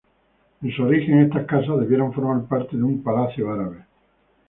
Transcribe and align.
En 0.63 0.71
su 0.75 0.81
origen 0.81 1.19
estas 1.21 1.45
casas 1.45 1.79
debieron 1.79 2.11
formar 2.11 2.43
parte 2.47 2.75
de 2.75 2.81
un 2.81 3.03
palacio 3.03 3.53
árabe. 3.53 3.85